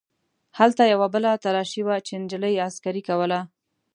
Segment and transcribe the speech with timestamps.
[0.59, 3.39] هلته یوه بله تلاشي وه چې نجلۍ عسکرې کوله.